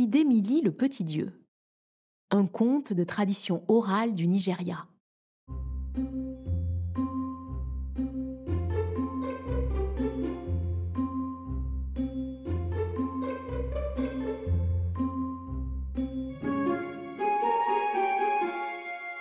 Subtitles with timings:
[0.00, 1.44] Idemili le petit dieu.
[2.30, 4.86] Un conte de tradition orale du Nigeria.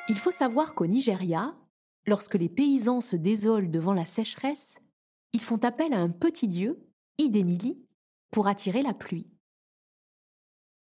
[0.07, 1.55] Il faut savoir qu'au Nigeria,
[2.05, 4.77] lorsque les paysans se désolent devant la sécheresse,
[5.33, 6.79] ils font appel à un petit dieu,
[7.17, 7.83] Idemili,
[8.31, 9.36] pour attirer la pluie.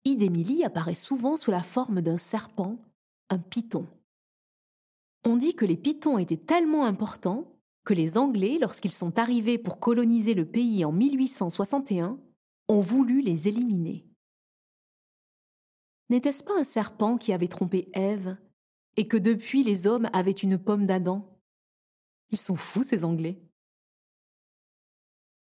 [0.06, 2.78] Idemili apparaît souvent sous la forme d'un serpent,
[3.30, 3.88] un python.
[5.24, 7.52] On dit que les pythons étaient tellement importants
[7.84, 12.20] que les Anglais, lorsqu'ils sont arrivés pour coloniser le pays en 1861,
[12.68, 14.06] ont voulu les éliminer.
[16.10, 18.38] N'était-ce pas un serpent qui avait trompé Ève
[18.98, 21.36] et que depuis les hommes avaient une pomme d'Adam?
[22.30, 23.42] Ils sont fous, ces Anglais.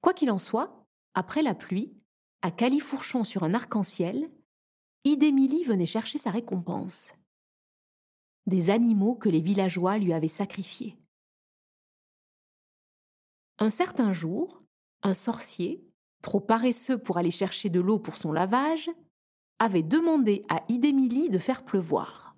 [0.01, 1.95] Quoi qu'il en soit, après la pluie,
[2.41, 4.31] à califourchon sur un arc-en-ciel,
[5.07, 7.13] Idémilie venait chercher sa récompense.
[8.47, 10.97] Des animaux que les villageois lui avaient sacrifiés.
[13.59, 14.63] Un certain jour,
[15.03, 15.85] un sorcier,
[16.23, 18.91] trop paresseux pour aller chercher de l'eau pour son lavage,
[19.59, 22.35] avait demandé à Idémilie de faire pleuvoir.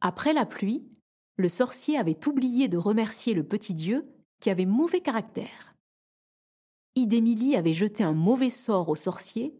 [0.00, 0.88] Après la pluie,
[1.34, 5.74] le sorcier avait oublié de remercier le petit dieu qui avait mauvais caractère.
[6.94, 9.52] Idémilie avait jeté un mauvais sort au sorcier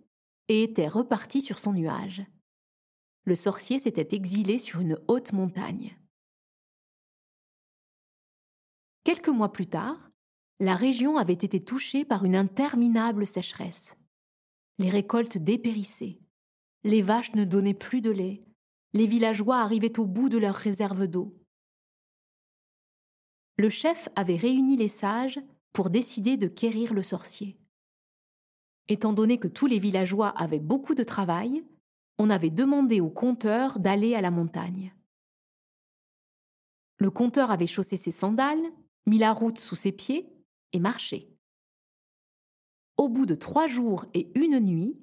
[0.49, 2.25] et était reparti sur son nuage.
[3.25, 5.99] Le sorcier s'était exilé sur une haute montagne.
[9.05, 10.11] Quelques mois plus tard,
[10.61, 13.97] la région avait été touchée par une interminable sécheresse.
[14.79, 16.19] Les récoltes dépérissaient.
[16.85, 18.47] Les vaches ne donnaient plus de lait
[18.97, 21.39] les villageois arrivaient au bout de leur réserve d'eau.
[23.59, 25.39] Le chef avait réuni les sages
[25.75, 27.59] pour décider de quérir le sorcier.
[28.89, 31.65] Étant donné que tous les villageois avaient beaucoup de travail,
[32.19, 34.95] on avait demandé au conteur d'aller à la montagne.
[36.99, 38.73] Le conteur avait chaussé ses sandales,
[39.07, 40.33] mis la route sous ses pieds
[40.73, 41.29] et marché.
[42.97, 44.99] Au bout de trois jours et une nuit,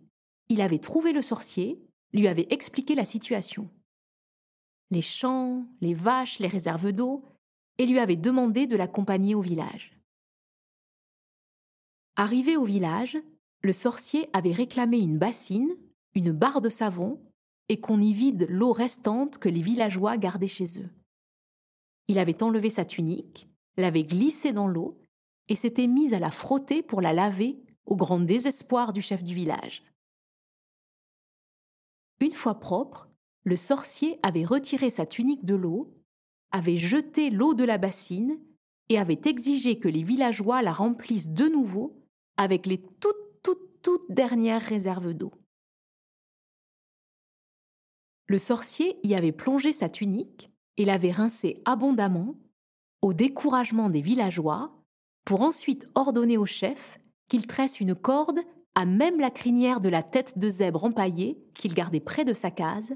[0.49, 3.69] il avait trouvé le sorcier, lui avait expliqué la situation
[4.93, 7.25] les champs, les vaches, les réserves d'eau,
[7.77, 9.99] et lui avait demandé de l'accompagner au village.
[12.15, 13.17] Arrivé au village,
[13.63, 15.73] le sorcier avait réclamé une bassine,
[16.15, 17.19] une barre de savon,
[17.69, 20.89] et qu'on y vide l'eau restante que les villageois gardaient chez eux.
[22.09, 23.47] Il avait enlevé sa tunique,
[23.77, 24.99] l'avait glissée dans l'eau,
[25.47, 29.33] et s'était mis à la frotter pour la laver au grand désespoir du chef du
[29.33, 29.83] village.
[32.19, 33.09] Une fois propre,
[33.43, 35.93] le sorcier avait retiré sa tunique de l'eau,
[36.51, 38.39] avait jeté l'eau de la bassine
[38.89, 41.97] et avait exigé que les villageois la remplissent de nouveau
[42.37, 43.15] avec les toutes,
[43.83, 45.33] toutes dernières réserves d'eau.
[48.25, 52.35] Le sorcier y avait plongé sa tunique et l'avait rincée abondamment,
[53.01, 54.73] au découragement des villageois,
[55.25, 58.39] pour ensuite ordonner au chef qu'il tresse une corde
[58.75, 62.49] à même la crinière de la tête de zèbre empaillée qu'il gardait près de sa
[62.49, 62.95] case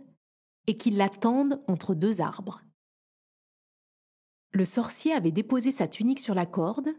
[0.66, 2.62] et qu'ils l'attendent entre deux arbres.
[4.52, 6.90] Le sorcier avait déposé sa tunique sur la corde,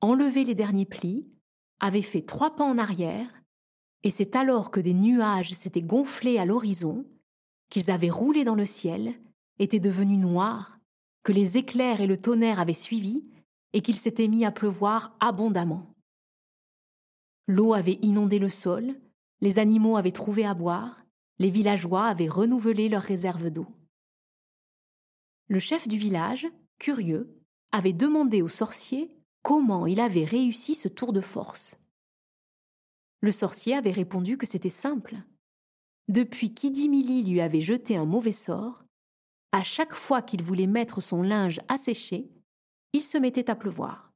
[0.00, 1.28] enlevé les derniers plis,
[1.80, 3.42] avait fait trois pas en arrière,
[4.02, 7.06] et c'est alors que des nuages s'étaient gonflés à l'horizon,
[7.70, 9.14] qu'ils avaient roulé dans le ciel,
[9.58, 10.78] étaient devenus noirs,
[11.22, 13.26] que les éclairs et le tonnerre avaient suivi,
[13.72, 15.94] et qu'il s'était mis à pleuvoir abondamment.
[17.46, 18.94] L'eau avait inondé le sol,
[19.40, 21.04] les animaux avaient trouvé à boire,
[21.38, 23.66] les villageois avaient renouvelé leurs réserves d'eau.
[25.48, 26.46] Le chef du village,
[26.78, 27.38] curieux,
[27.72, 29.10] avait demandé au sorcier
[29.44, 31.76] comment il avait réussi ce tour de force.
[33.20, 35.16] Le sorcier avait répondu que c'était simple.
[36.08, 38.84] Depuis qu'Idimili lui avait jeté un mauvais sort,
[39.52, 42.30] à chaque fois qu'il voulait mettre son linge à sécher,
[42.94, 44.12] il se mettait à pleuvoir.